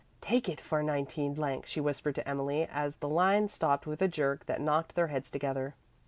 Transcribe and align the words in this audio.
"Take 0.19 0.49
it 0.49 0.59
for 0.59 0.81
19," 0.81 1.37
she 1.67 1.79
whispered 1.79 2.15
to 2.15 2.27
Emily, 2.27 2.67
as 2.71 2.95
the 2.95 3.07
line 3.07 3.49
stopped 3.49 3.85
with 3.85 4.01
a 4.01 4.07
jerk 4.07 4.47
that 4.47 4.59
knocked 4.59 4.95
their 4.95 5.09
heads 5.09 5.29
together. 5.29 5.75